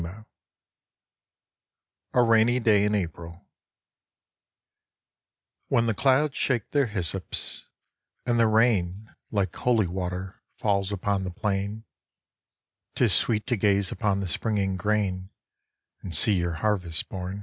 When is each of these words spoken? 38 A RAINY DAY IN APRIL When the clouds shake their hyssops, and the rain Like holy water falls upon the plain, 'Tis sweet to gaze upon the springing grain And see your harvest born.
38 0.01 0.23
A 2.15 2.21
RAINY 2.23 2.59
DAY 2.59 2.83
IN 2.85 2.95
APRIL 2.95 3.45
When 5.67 5.85
the 5.85 5.93
clouds 5.93 6.35
shake 6.35 6.71
their 6.71 6.87
hyssops, 6.87 7.67
and 8.25 8.39
the 8.39 8.47
rain 8.47 9.13
Like 9.29 9.55
holy 9.55 9.85
water 9.85 10.41
falls 10.55 10.91
upon 10.91 11.23
the 11.23 11.29
plain, 11.29 11.83
'Tis 12.95 13.13
sweet 13.13 13.45
to 13.45 13.55
gaze 13.55 13.91
upon 13.91 14.21
the 14.21 14.27
springing 14.27 14.75
grain 14.75 15.29
And 16.01 16.15
see 16.15 16.33
your 16.33 16.53
harvest 16.53 17.07
born. 17.07 17.39